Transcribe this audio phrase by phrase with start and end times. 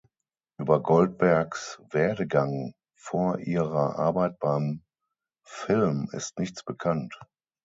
[0.57, 4.81] Über Goldbergs Werdegang vor ihrer Arbeit beim
[5.45, 7.19] Film ist nichts bekannt.